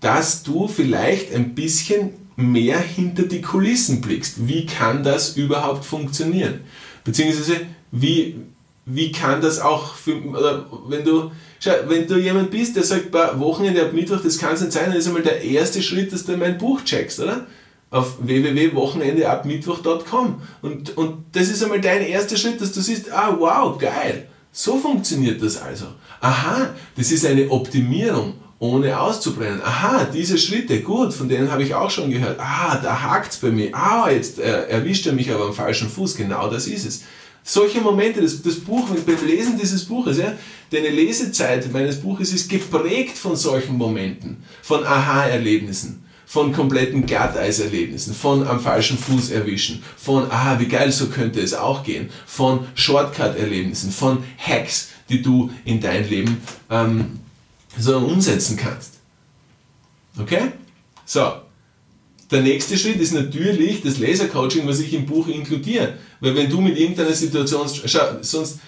dass 0.00 0.42
du 0.42 0.68
vielleicht 0.68 1.34
ein 1.34 1.54
bisschen 1.54 2.10
mehr 2.36 2.78
hinter 2.78 3.24
die 3.24 3.40
Kulissen 3.40 4.00
blickst. 4.00 4.46
Wie 4.46 4.66
kann 4.66 5.02
das 5.02 5.36
überhaupt 5.36 5.84
funktionieren? 5.84 6.60
Beziehungsweise, 7.02 7.62
wie, 7.90 8.36
wie 8.84 9.10
kann 9.10 9.40
das 9.40 9.58
auch, 9.58 9.94
für, 9.94 10.22
oder 10.22 10.66
wenn 10.86 11.04
du, 11.04 11.32
schau, 11.58 11.72
wenn 11.88 12.06
du 12.06 12.16
jemand 12.16 12.50
bist, 12.50 12.76
der 12.76 12.84
sagt, 12.84 13.12
Wochenende 13.12 13.82
ab 13.82 13.92
Mittwoch, 13.92 14.20
das 14.22 14.38
kann 14.38 14.54
es 14.54 14.60
nicht 14.60 14.72
sein, 14.72 14.90
dann 14.90 14.98
ist 14.98 15.08
einmal 15.08 15.22
der 15.22 15.42
erste 15.42 15.82
Schritt, 15.82 16.12
dass 16.12 16.24
du 16.24 16.36
mein 16.36 16.58
Buch 16.58 16.84
checkst, 16.84 17.18
oder? 17.20 17.46
Auf 17.90 18.18
www.wochenendeabmittwoch.com. 18.20 20.42
Und, 20.62 20.96
und 20.96 21.24
das 21.32 21.48
ist 21.48 21.62
einmal 21.62 21.80
dein 21.80 22.02
erster 22.02 22.36
Schritt, 22.36 22.60
dass 22.60 22.72
du 22.72 22.80
siehst, 22.80 23.10
ah, 23.10 23.36
wow, 23.38 23.78
geil. 23.78 24.28
So 24.52 24.78
funktioniert 24.78 25.42
das 25.42 25.60
also. 25.60 25.86
Aha, 26.20 26.70
das 26.96 27.12
ist 27.12 27.24
eine 27.24 27.50
Optimierung 27.50 28.34
ohne 28.58 29.00
auszubrennen. 29.00 29.62
Aha, 29.62 30.08
diese 30.12 30.36
Schritte, 30.36 30.80
gut, 30.80 31.14
von 31.14 31.28
denen 31.28 31.50
habe 31.50 31.62
ich 31.62 31.74
auch 31.74 31.90
schon 31.90 32.10
gehört. 32.10 32.40
Ah, 32.40 32.78
da 32.82 33.02
hakt 33.02 33.32
es 33.32 33.38
bei 33.38 33.50
mir. 33.50 33.70
Ah, 33.72 34.10
jetzt 34.10 34.38
äh, 34.38 34.68
erwischt 34.68 35.06
er 35.06 35.12
mich 35.12 35.30
aber 35.30 35.46
am 35.46 35.54
falschen 35.54 35.88
Fuß. 35.88 36.16
Genau 36.16 36.50
das 36.50 36.66
ist 36.66 36.86
es. 36.86 37.02
Solche 37.44 37.80
Momente, 37.80 38.20
das, 38.20 38.42
das 38.42 38.56
Buch, 38.56 38.88
beim 38.88 39.26
Lesen 39.26 39.58
dieses 39.58 39.84
Buches, 39.84 40.18
ja, 40.18 40.32
deine 40.70 40.90
Lesezeit 40.90 41.72
meines 41.72 42.00
Buches 42.00 42.32
ist 42.32 42.50
geprägt 42.50 43.16
von 43.16 43.36
solchen 43.36 43.78
Momenten, 43.78 44.42
von 44.60 44.84
Aha-Erlebnissen, 44.84 46.04
von 46.28 46.52
kompletten 46.52 47.06
Glatteiserlebnissen, 47.06 48.12
von 48.12 48.46
am 48.46 48.60
falschen 48.60 48.98
Fuß 48.98 49.30
erwischen, 49.30 49.82
von, 49.96 50.30
aha, 50.30 50.60
wie 50.60 50.68
geil, 50.68 50.92
so 50.92 51.06
könnte 51.06 51.40
es 51.40 51.54
auch 51.54 51.82
gehen, 51.82 52.10
von 52.26 52.66
Shortcut-Erlebnissen, 52.74 53.90
von 53.90 54.22
Hacks, 54.36 54.90
die 55.08 55.22
du 55.22 55.50
in 55.64 55.80
dein 55.80 56.06
Leben 56.06 56.42
ähm, 56.68 57.20
so 57.78 57.96
umsetzen 57.96 58.58
kannst. 58.58 58.96
Okay? 60.20 60.52
So, 61.06 61.32
der 62.30 62.42
nächste 62.42 62.76
Schritt 62.76 63.00
ist 63.00 63.14
natürlich 63.14 63.80
das 63.80 63.98
Lasercoaching, 63.98 64.68
was 64.68 64.80
ich 64.80 64.92
im 64.92 65.06
Buch 65.06 65.28
inkludiere. 65.28 65.94
Weil 66.20 66.36
wenn 66.36 66.50
du 66.50 66.60
mit 66.60 66.78
irgendeiner 66.78 67.14
Situation, 67.14 67.66
schau, 67.86 68.18
sonst, 68.20 68.58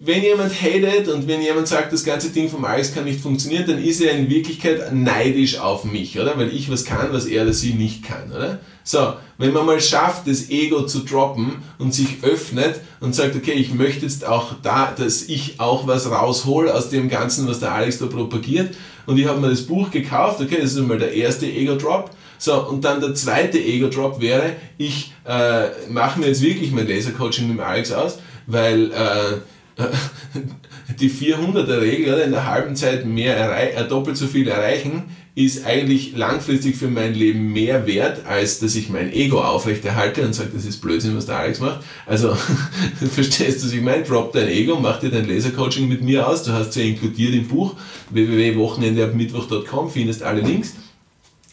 wenn 0.00 0.22
jemand 0.22 0.52
hatet 0.52 1.08
und 1.08 1.28
wenn 1.28 1.40
jemand 1.40 1.68
sagt, 1.68 1.92
das 1.92 2.04
ganze 2.04 2.30
Ding 2.30 2.50
vom 2.50 2.64
Alex 2.64 2.92
kann 2.92 3.04
nicht 3.04 3.20
funktionieren, 3.20 3.64
dann 3.66 3.82
ist 3.82 4.00
er 4.00 4.12
in 4.12 4.28
Wirklichkeit 4.28 4.92
neidisch 4.92 5.58
auf 5.58 5.84
mich, 5.84 6.18
oder? 6.18 6.36
Weil 6.36 6.54
ich 6.54 6.70
was 6.70 6.84
kann, 6.84 7.12
was 7.12 7.26
er 7.26 7.44
oder 7.44 7.52
sie 7.52 7.74
nicht 7.74 8.02
kann, 8.04 8.30
oder? 8.32 8.60
So, 8.82 9.14
wenn 9.38 9.52
man 9.52 9.64
mal 9.64 9.80
schafft, 9.80 10.26
das 10.26 10.50
Ego 10.50 10.84
zu 10.84 11.00
droppen 11.00 11.62
und 11.78 11.94
sich 11.94 12.22
öffnet 12.22 12.80
und 13.00 13.14
sagt, 13.14 13.34
okay, 13.36 13.52
ich 13.52 13.72
möchte 13.72 14.04
jetzt 14.04 14.26
auch 14.26 14.54
da, 14.62 14.92
dass 14.96 15.22
ich 15.22 15.58
auch 15.58 15.86
was 15.86 16.10
raushole 16.10 16.74
aus 16.74 16.90
dem 16.90 17.08
Ganzen, 17.08 17.48
was 17.48 17.60
der 17.60 17.72
Alex 17.72 17.98
da 17.98 18.06
propagiert 18.06 18.74
und 19.06 19.16
ich 19.16 19.26
habe 19.26 19.40
mir 19.40 19.50
das 19.50 19.62
Buch 19.62 19.90
gekauft, 19.90 20.40
okay, 20.40 20.58
das 20.60 20.72
ist 20.72 20.78
einmal 20.78 20.98
der 20.98 21.14
erste 21.14 21.46
Ego-Drop, 21.46 22.10
so, 22.36 22.66
und 22.68 22.84
dann 22.84 23.00
der 23.00 23.14
zweite 23.14 23.58
Ego-Drop 23.58 24.20
wäre, 24.20 24.56
ich 24.76 25.12
äh, 25.24 25.68
mache 25.88 26.20
mir 26.20 26.26
jetzt 26.26 26.42
wirklich 26.42 26.72
mein 26.72 26.86
Laser-Coaching 26.86 27.48
mit 27.48 27.58
dem 27.58 27.64
Alex 27.64 27.92
aus, 27.92 28.18
weil 28.46 28.92
äh, 28.92 29.38
die 31.00 31.10
400er 31.10 31.80
Regel 31.80 32.18
in 32.20 32.30
der 32.30 32.46
halben 32.46 32.76
Zeit 32.76 33.06
mehr 33.06 33.76
äh, 33.76 33.88
doppelt 33.88 34.16
so 34.16 34.26
viel 34.26 34.48
erreichen, 34.48 35.04
ist 35.36 35.66
eigentlich 35.66 36.16
langfristig 36.16 36.76
für 36.76 36.86
mein 36.86 37.12
Leben 37.12 37.52
mehr 37.52 37.88
wert, 37.88 38.24
als 38.24 38.60
dass 38.60 38.76
ich 38.76 38.88
mein 38.88 39.12
Ego 39.12 39.42
aufrechterhalte 39.42 40.22
und 40.24 40.32
sage, 40.32 40.50
das 40.54 40.64
ist 40.64 40.80
Blödsinn, 40.80 41.16
was 41.16 41.26
der 41.26 41.38
Alex 41.38 41.58
macht. 41.58 41.80
Also, 42.06 42.36
verstehst 43.12 43.62
du, 43.62 43.66
was 43.66 43.72
ich 43.72 43.80
meine? 43.80 44.04
Drop 44.04 44.32
dein 44.32 44.48
Ego, 44.48 44.78
mach 44.78 45.00
dir 45.00 45.10
dein 45.10 45.26
Laser-Coaching 45.26 45.88
mit 45.88 46.02
mir 46.02 46.28
aus. 46.28 46.44
Du 46.44 46.52
hast 46.52 46.68
es 46.68 46.76
ja 46.76 46.82
inkludiert 46.82 47.34
im 47.34 47.48
Buch 47.48 47.74
www.wochenendeabmittwoch.com, 48.10 49.90
findest 49.90 50.22
alle 50.22 50.40
Links. 50.40 50.74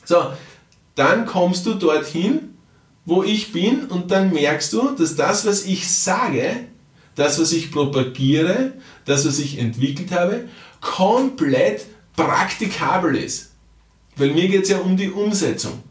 So, 0.05 0.27
dann 0.93 1.25
kommst 1.25 1.65
du 1.65 1.73
dorthin, 1.73 2.49
wo 3.05 3.23
ich 3.23 3.51
bin 3.51 3.85
und 3.85 4.11
dann 4.11 4.31
merkst 4.31 4.73
du, 4.73 4.91
dass 4.91 5.15
das, 5.15 5.43
was 5.47 5.65
ich 5.65 5.91
sage, 5.91 6.67
das, 7.15 7.39
was 7.39 7.51
ich 7.51 7.71
propagiere, 7.71 8.73
das, 9.05 9.25
was 9.27 9.39
ich 9.39 9.59
entwickelt 9.59 10.11
habe, 10.11 10.47
komplett 10.79 11.85
praktikabel 12.15 13.15
ist. 13.15 13.51
Weil 14.15 14.31
mir 14.31 14.47
geht 14.47 14.63
es 14.63 14.69
ja 14.69 14.79
um 14.79 14.97
die 14.97 15.09
Umsetzung. 15.09 15.83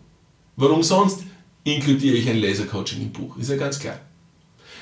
Warum 0.56 0.82
sonst 0.82 1.20
inkludiere 1.64 2.16
ich 2.16 2.28
ein 2.28 2.40
Lasercoaching 2.40 3.00
im 3.00 3.12
Buch? 3.12 3.36
Ist 3.36 3.50
ja 3.50 3.56
ganz 3.56 3.78
klar. 3.78 3.98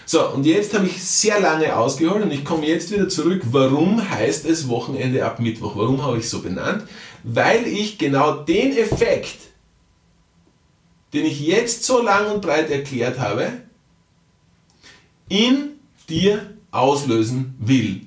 So, 0.06 0.26
und 0.30 0.46
jetzt 0.46 0.72
habe 0.72 0.86
ich 0.86 1.04
sehr 1.04 1.38
lange 1.38 1.76
ausgeholt 1.76 2.22
und 2.22 2.30
ich 2.30 2.44
komme 2.44 2.66
jetzt 2.66 2.90
wieder 2.90 3.10
zurück. 3.10 3.42
Warum 3.50 4.08
heißt 4.08 4.46
es 4.46 4.68
Wochenende 4.68 5.24
ab 5.24 5.38
Mittwoch? 5.38 5.76
Warum 5.76 6.02
habe 6.02 6.18
ich 6.18 6.30
so 6.30 6.40
benannt? 6.40 6.84
Weil 7.24 7.66
ich 7.66 7.98
genau 7.98 8.36
den 8.42 8.74
Effekt, 8.76 9.36
den 11.12 11.26
ich 11.26 11.40
jetzt 11.40 11.84
so 11.84 12.00
lang 12.00 12.32
und 12.32 12.40
breit 12.40 12.70
erklärt 12.70 13.18
habe, 13.18 13.52
in 15.28 15.67
dir 16.08 16.54
auslösen 16.70 17.54
will. 17.58 18.02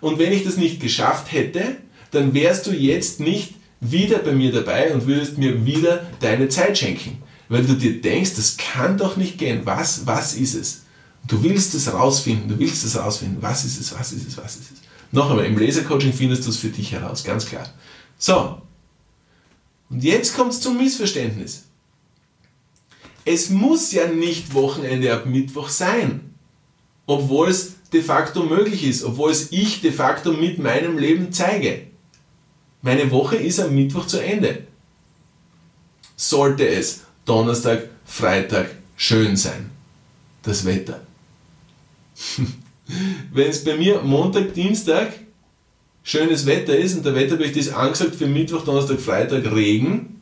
Und 0.00 0.18
wenn 0.18 0.32
ich 0.32 0.44
das 0.44 0.56
nicht 0.56 0.80
geschafft 0.80 1.32
hätte, 1.32 1.76
dann 2.10 2.34
wärst 2.34 2.66
du 2.66 2.72
jetzt 2.72 3.20
nicht 3.20 3.54
wieder 3.80 4.18
bei 4.18 4.32
mir 4.32 4.52
dabei 4.52 4.92
und 4.94 5.06
würdest 5.06 5.38
mir 5.38 5.64
wieder 5.66 6.06
deine 6.20 6.48
Zeit 6.48 6.78
schenken. 6.78 7.22
Weil 7.48 7.64
du 7.64 7.74
dir 7.74 8.00
denkst, 8.00 8.34
das 8.36 8.56
kann 8.56 8.98
doch 8.98 9.16
nicht 9.16 9.38
gehen. 9.38 9.62
Was, 9.64 10.06
was 10.06 10.34
ist 10.34 10.54
es? 10.54 10.82
Du 11.26 11.42
willst 11.42 11.74
es 11.74 11.92
rausfinden, 11.92 12.48
du 12.48 12.58
willst 12.58 12.84
es 12.84 12.96
rausfinden. 12.96 13.38
Was 13.40 13.64
ist 13.64 13.80
es, 13.80 13.98
was 13.98 14.12
ist 14.12 14.26
es, 14.26 14.36
was 14.36 14.56
ist 14.56 14.72
es? 14.72 14.78
Noch 15.12 15.30
einmal, 15.30 15.46
im 15.46 15.58
Lasercoaching 15.58 16.12
findest 16.12 16.44
du 16.46 16.50
es 16.50 16.56
für 16.56 16.68
dich 16.68 16.92
heraus, 16.92 17.24
ganz 17.24 17.46
klar. 17.46 17.68
So, 18.18 18.60
und 19.90 20.02
jetzt 20.02 20.34
kommt 20.34 20.52
es 20.52 20.60
zum 20.60 20.78
Missverständnis. 20.78 21.64
Es 23.24 23.50
muss 23.50 23.92
ja 23.92 24.06
nicht 24.06 24.54
Wochenende 24.54 25.12
ab 25.12 25.26
Mittwoch 25.26 25.68
sein, 25.68 26.25
obwohl 27.06 27.48
es 27.48 27.76
de 27.92 28.02
facto 28.02 28.42
möglich 28.42 28.84
ist, 28.84 29.04
obwohl 29.04 29.30
es 29.30 29.52
ich 29.52 29.80
de 29.80 29.92
facto 29.92 30.32
mit 30.32 30.58
meinem 30.58 30.98
Leben 30.98 31.32
zeige. 31.32 31.82
Meine 32.82 33.10
Woche 33.10 33.36
ist 33.36 33.60
am 33.60 33.74
Mittwoch 33.74 34.06
zu 34.06 34.22
Ende. 34.22 34.64
Sollte 36.16 36.68
es 36.68 37.02
Donnerstag, 37.24 37.88
Freitag 38.04 38.70
schön 38.96 39.36
sein, 39.36 39.70
das 40.42 40.64
Wetter. 40.64 41.00
Wenn 43.32 43.50
es 43.50 43.64
bei 43.64 43.76
mir 43.76 44.02
Montag, 44.02 44.54
Dienstag 44.54 45.12
schönes 46.02 46.46
Wetter 46.46 46.76
ist 46.76 46.96
und 46.96 47.04
der 47.04 47.16
Wetterbericht 47.16 47.56
ist 47.56 47.74
angesagt 47.74 48.14
für 48.14 48.26
Mittwoch, 48.26 48.64
Donnerstag, 48.64 49.00
Freitag 49.00 49.44
Regen, 49.52 50.20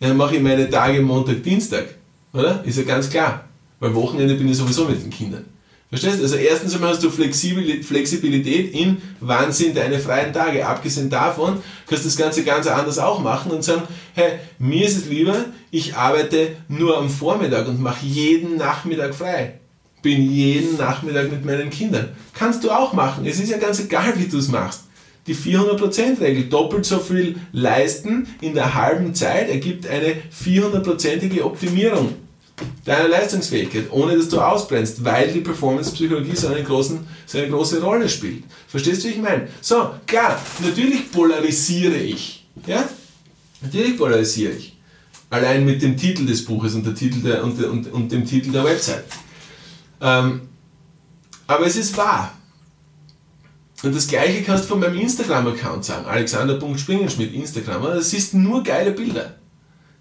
dann 0.00 0.16
mache 0.16 0.36
ich 0.36 0.42
meine 0.42 0.68
Tage 0.68 1.00
Montag, 1.00 1.44
Dienstag. 1.44 1.94
Oder? 2.32 2.64
Ist 2.64 2.78
ja 2.78 2.82
ganz 2.82 3.08
klar. 3.08 3.48
Weil 3.82 3.96
Wochenende 3.96 4.36
bin 4.36 4.48
ich 4.48 4.56
sowieso 4.56 4.84
mit 4.84 5.02
den 5.02 5.10
Kindern. 5.10 5.44
Verstehst 5.88 6.20
du? 6.20 6.22
Also 6.22 6.36
erstens 6.36 6.72
einmal 6.72 6.90
hast 6.90 7.02
du 7.02 7.10
Flexibilität 7.10 8.72
in, 8.72 8.98
wann 9.18 9.50
sind 9.50 9.76
deine 9.76 9.98
freien 9.98 10.32
Tage. 10.32 10.64
Abgesehen 10.64 11.10
davon 11.10 11.58
kannst 11.88 12.04
du 12.04 12.08
das 12.08 12.16
Ganze 12.16 12.44
ganz 12.44 12.68
anders 12.68 13.00
auch 13.00 13.18
machen 13.18 13.50
und 13.50 13.64
sagen, 13.64 13.82
hey, 14.14 14.34
mir 14.60 14.86
ist 14.86 14.98
es 14.98 15.06
lieber, 15.06 15.34
ich 15.72 15.96
arbeite 15.96 16.54
nur 16.68 16.96
am 16.96 17.10
Vormittag 17.10 17.66
und 17.66 17.82
mache 17.82 18.06
jeden 18.06 18.56
Nachmittag 18.56 19.16
frei. 19.16 19.54
Bin 20.00 20.30
jeden 20.30 20.76
Nachmittag 20.76 21.32
mit 21.32 21.44
meinen 21.44 21.70
Kindern. 21.70 22.10
Kannst 22.34 22.62
du 22.62 22.70
auch 22.70 22.92
machen. 22.92 23.26
Es 23.26 23.40
ist 23.40 23.50
ja 23.50 23.58
ganz 23.58 23.80
egal, 23.80 24.12
wie 24.16 24.28
du 24.28 24.38
es 24.38 24.46
machst 24.46 24.84
die 25.28 25.36
400%-Regel. 25.36 26.48
Doppelt 26.48 26.84
so 26.84 26.98
viel 26.98 27.36
leisten 27.52 28.26
in 28.40 28.54
der 28.54 28.74
halben 28.74 29.14
Zeit 29.14 29.48
ergibt 29.48 29.86
eine 29.86 30.16
400%ige 30.32 31.44
Optimierung 31.44 32.14
deiner 32.84 33.08
Leistungsfähigkeit, 33.08 33.90
ohne 33.90 34.16
dass 34.16 34.28
du 34.28 34.40
ausbrennst, 34.40 35.04
weil 35.04 35.32
die 35.32 35.40
Performance-Psychologie 35.40 36.34
so, 36.34 36.48
so 36.48 37.38
eine 37.38 37.48
große 37.48 37.82
Rolle 37.82 38.08
spielt. 38.08 38.44
Verstehst 38.68 39.04
du, 39.04 39.08
wie 39.08 39.12
ich 39.12 39.18
meine? 39.18 39.48
So, 39.60 39.90
klar, 40.06 40.40
natürlich 40.60 41.10
polarisiere 41.10 41.96
ich. 41.96 42.46
Ja? 42.66 42.88
Natürlich 43.60 43.96
polarisiere 43.96 44.52
ich. 44.52 44.76
Allein 45.30 45.64
mit 45.64 45.80
dem 45.80 45.96
Titel 45.96 46.26
des 46.26 46.44
Buches 46.44 46.74
und, 46.74 46.84
der 46.84 46.94
Titel 46.94 47.20
der, 47.20 47.42
und, 47.42 47.62
und, 47.64 47.92
und 47.92 48.12
dem 48.12 48.26
Titel 48.26 48.52
der 48.52 48.64
Website. 48.64 49.04
Ähm, 50.00 50.42
aber 51.46 51.66
es 51.66 51.76
ist 51.76 51.96
wahr. 51.96 52.32
Und 53.82 53.94
das 53.94 54.06
gleiche 54.06 54.42
kannst 54.42 54.64
du 54.64 54.68
von 54.68 54.80
meinem 54.80 54.98
Instagram-Account 54.98 55.84
sagen, 55.84 56.06
alexander.springenschmidt, 56.06 57.34
Instagram. 57.34 57.82
Das 57.82 58.12
ist 58.12 58.34
nur 58.34 58.62
geile 58.62 58.92
Bilder. 58.92 59.36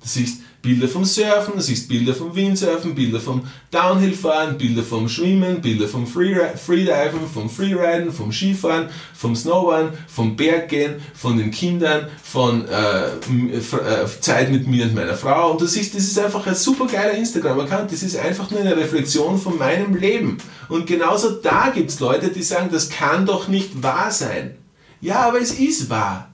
Du 0.01 0.07
siehst 0.07 0.41
Bilder 0.61 0.87
vom 0.87 1.05
Surfen, 1.05 1.55
du 1.55 1.61
siehst 1.61 1.89
Bilder 1.89 2.13
vom 2.13 2.35
Windsurfen, 2.35 2.93
Bilder 2.93 3.19
vom 3.19 3.41
Downhillfahren, 3.71 4.59
Bilder 4.59 4.83
vom 4.83 5.09
Schwimmen, 5.09 5.59
Bilder 5.59 5.87
vom 5.87 6.05
Freediven, 6.05 7.27
vom 7.33 7.49
Freeriden, 7.49 8.11
vom 8.11 8.31
Skifahren, 8.31 8.89
vom 9.13 9.35
Snowboarden, 9.35 9.93
vom 10.07 10.35
Berggehen, 10.35 11.01
von 11.15 11.37
den 11.37 11.49
Kindern, 11.49 12.07
von 12.21 12.67
äh, 12.67 13.07
äh, 13.07 14.05
Zeit 14.19 14.51
mit 14.51 14.67
mir 14.67 14.85
und 14.85 14.93
meiner 14.93 15.15
Frau. 15.15 15.51
Und 15.51 15.61
du 15.61 15.65
siehst, 15.65 15.95
das 15.95 16.03
ist 16.03 16.19
einfach 16.19 16.45
ein 16.45 16.55
super 16.55 16.85
geiler 16.85 17.13
Instagram-Account. 17.13 17.91
Das 17.91 18.03
ist 18.03 18.15
einfach 18.15 18.51
nur 18.51 18.59
eine 18.59 18.77
Reflexion 18.77 19.39
von 19.39 19.57
meinem 19.57 19.95
Leben. 19.95 20.37
Und 20.69 20.85
genauso 20.85 21.31
da 21.31 21.71
gibt 21.73 21.89
es 21.89 21.99
Leute, 21.99 22.29
die 22.29 22.43
sagen, 22.43 22.69
das 22.71 22.89
kann 22.89 23.25
doch 23.25 23.47
nicht 23.47 23.81
wahr 23.81 24.11
sein. 24.11 24.57
Ja, 25.01 25.27
aber 25.27 25.41
es 25.41 25.51
ist 25.51 25.89
wahr. 25.89 26.30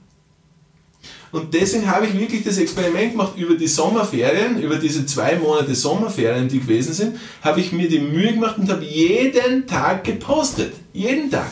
Und 1.32 1.54
deswegen 1.54 1.88
habe 1.88 2.06
ich 2.06 2.18
wirklich 2.18 2.44
das 2.44 2.58
Experiment 2.58 3.12
gemacht 3.12 3.34
über 3.38 3.56
die 3.56 3.68
Sommerferien, 3.68 4.62
über 4.62 4.78
diese 4.78 5.06
zwei 5.06 5.36
Monate 5.36 5.76
Sommerferien, 5.76 6.48
die 6.48 6.60
gewesen 6.60 6.94
sind, 6.94 7.18
habe 7.42 7.60
ich 7.60 7.72
mir 7.74 7.90
die 7.90 8.00
Mühe 8.00 8.34
gemacht 8.34 8.58
und 8.58 8.70
habe 8.70 8.84
jeden 8.86 9.68
Tag 9.68 10.04
gepostet. 10.06 10.74
Jeden 10.94 11.30
Tag. 11.30 11.52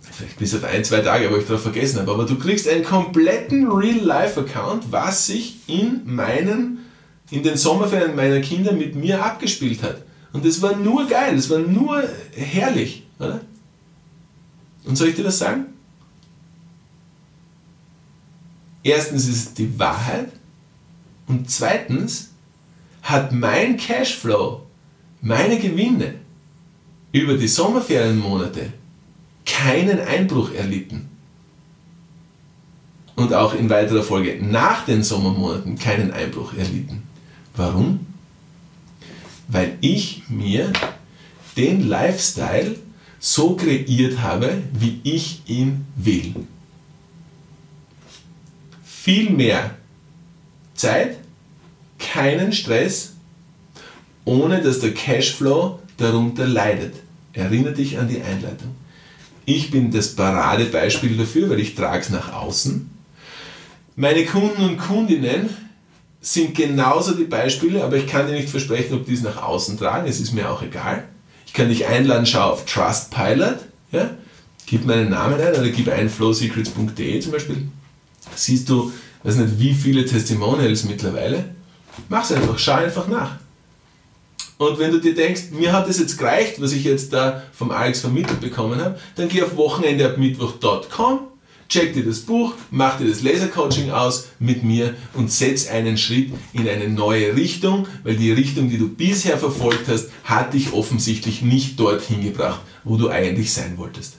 Vielleicht 0.00 0.38
bis 0.38 0.54
auf 0.54 0.64
ein, 0.64 0.82
zwei 0.82 1.00
Tage, 1.00 1.28
aber 1.28 1.38
ich 1.38 1.46
darauf 1.46 1.62
vergessen 1.62 2.00
habe. 2.00 2.10
Aber 2.10 2.24
du 2.24 2.38
kriegst 2.38 2.66
einen 2.68 2.84
kompletten 2.84 3.70
Real-Life-Account, 3.70 4.90
was 4.90 5.26
sich 5.26 5.58
in 5.66 6.02
meinen, 6.06 6.78
in 7.30 7.42
den 7.42 7.56
Sommerferien 7.56 8.16
meiner 8.16 8.40
Kinder 8.40 8.72
mit 8.72 8.96
mir 8.96 9.22
abgespielt 9.22 9.82
hat. 9.82 10.02
Und 10.32 10.44
das 10.44 10.60
war 10.62 10.74
nur 10.74 11.06
geil, 11.06 11.36
das 11.36 11.50
war 11.50 11.58
nur 11.58 12.02
herrlich, 12.34 13.04
oder? 13.18 13.40
Und 14.84 14.96
soll 14.96 15.08
ich 15.08 15.16
dir 15.16 15.24
das 15.24 15.38
sagen? 15.38 15.66
Erstens 18.86 19.26
ist 19.26 19.36
es 19.36 19.54
die 19.54 19.80
Wahrheit 19.80 20.28
und 21.26 21.50
zweitens 21.50 22.30
hat 23.02 23.32
mein 23.32 23.76
Cashflow, 23.76 24.64
meine 25.20 25.58
Gewinne 25.58 26.14
über 27.10 27.34
die 27.34 27.48
Sommerferienmonate 27.48 28.72
keinen 29.44 29.98
Einbruch 29.98 30.52
erlitten. 30.54 31.08
Und 33.16 33.34
auch 33.34 33.54
in 33.54 33.68
weiterer 33.70 34.04
Folge 34.04 34.38
nach 34.40 34.84
den 34.84 35.02
Sommermonaten 35.02 35.76
keinen 35.76 36.12
Einbruch 36.12 36.54
erlitten. 36.54 37.02
Warum? 37.56 38.06
Weil 39.48 39.78
ich 39.80 40.28
mir 40.28 40.72
den 41.56 41.88
Lifestyle 41.88 42.76
so 43.18 43.56
kreiert 43.56 44.20
habe, 44.20 44.62
wie 44.72 45.00
ich 45.02 45.42
ihn 45.48 45.86
will 45.96 46.46
viel 49.06 49.30
mehr 49.30 49.70
Zeit, 50.74 51.18
keinen 52.00 52.52
Stress, 52.52 53.12
ohne 54.24 54.60
dass 54.60 54.80
der 54.80 54.94
Cashflow 54.94 55.78
darunter 55.96 56.44
leidet. 56.44 56.92
Erinnere 57.32 57.72
dich 57.72 58.00
an 58.00 58.08
die 58.08 58.20
Einleitung. 58.20 58.74
Ich 59.44 59.70
bin 59.70 59.92
das 59.92 60.16
Paradebeispiel 60.16 61.16
dafür, 61.16 61.48
weil 61.48 61.60
ich 61.60 61.76
trage 61.76 62.00
es 62.00 62.10
nach 62.10 62.32
außen. 62.32 62.90
Meine 63.94 64.24
Kunden 64.24 64.64
und 64.64 64.76
Kundinnen 64.76 65.50
sind 66.20 66.56
genauso 66.56 67.14
die 67.14 67.26
Beispiele, 67.26 67.84
aber 67.84 67.98
ich 67.98 68.08
kann 68.08 68.26
dir 68.26 68.32
nicht 68.32 68.48
versprechen, 68.48 68.94
ob 68.94 69.06
die 69.06 69.14
es 69.14 69.22
nach 69.22 69.40
außen 69.40 69.78
tragen. 69.78 70.08
Es 70.08 70.18
ist 70.18 70.32
mir 70.32 70.50
auch 70.50 70.62
egal. 70.62 71.04
Ich 71.46 71.52
kann 71.52 71.68
dich 71.68 71.86
einladen, 71.86 72.26
schau 72.26 72.50
auf 72.50 72.64
Trustpilot, 72.64 73.58
ja? 73.92 74.10
gib 74.66 74.84
meinen 74.84 75.10
Namen 75.10 75.40
ein 75.40 75.54
oder 75.54 75.68
gib 75.68 75.88
ein 75.90 76.10
flowsecrets.de 76.10 77.20
zum 77.20 77.30
Beispiel 77.30 77.68
siehst 78.36 78.68
du, 78.68 78.92
weiß 79.22 79.36
nicht, 79.36 79.58
wie 79.58 79.74
viele 79.74 80.04
Testimonials 80.04 80.84
mittlerweile. 80.84 81.56
Mach's 82.08 82.32
einfach, 82.32 82.58
schau 82.58 82.74
einfach 82.74 83.08
nach. 83.08 83.36
Und 84.58 84.78
wenn 84.78 84.90
du 84.90 85.00
dir 85.00 85.14
denkst, 85.14 85.50
mir 85.50 85.72
hat 85.72 85.88
es 85.88 85.98
jetzt 85.98 86.16
gereicht, 86.16 86.60
was 86.60 86.72
ich 86.72 86.84
jetzt 86.84 87.12
da 87.12 87.42
vom 87.52 87.70
Alex 87.70 88.00
vermittelt 88.00 88.40
bekommen 88.40 88.80
habe, 88.80 88.98
dann 89.14 89.28
geh 89.28 89.42
auf 89.42 89.56
wochenendeabmittwoch.com, 89.56 91.20
check 91.68 91.92
dir 91.92 92.04
das 92.04 92.20
Buch, 92.20 92.54
mach 92.70 92.96
dir 92.96 93.06
das 93.06 93.22
Lasercoaching 93.22 93.90
aus 93.90 94.28
mit 94.38 94.64
mir 94.64 94.94
und 95.12 95.30
setz 95.30 95.68
einen 95.68 95.98
Schritt 95.98 96.32
in 96.54 96.66
eine 96.68 96.88
neue 96.88 97.36
Richtung, 97.36 97.86
weil 98.02 98.16
die 98.16 98.32
Richtung, 98.32 98.70
die 98.70 98.78
du 98.78 98.88
bisher 98.88 99.36
verfolgt 99.36 99.88
hast, 99.88 100.08
hat 100.24 100.54
dich 100.54 100.72
offensichtlich 100.72 101.42
nicht 101.42 101.78
dorthin 101.78 102.22
gebracht, 102.22 102.60
wo 102.82 102.96
du 102.96 103.10
eigentlich 103.10 103.52
sein 103.52 103.76
wolltest. 103.76 104.14